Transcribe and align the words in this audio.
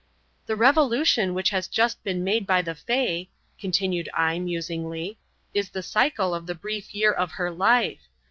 "The 0.47 0.55
revolution 0.55 1.35
which 1.35 1.51
has 1.51 1.67
just 1.67 2.03
been 2.03 2.23
made 2.23 2.47
by 2.47 2.63
the 2.63 2.73
Fay," 2.73 3.29
continued 3.59 4.09
I, 4.15 4.39
musingly, 4.39 5.19
"is 5.53 5.69
the 5.69 5.83
cycle 5.83 6.33
of 6.33 6.47
the 6.47 6.55
brief 6.55 6.95
year 6.95 7.11
of 7.11 7.33
her 7.33 7.51
life. 7.51 8.01